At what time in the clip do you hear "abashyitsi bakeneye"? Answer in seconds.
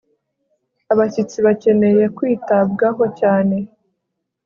0.93-2.03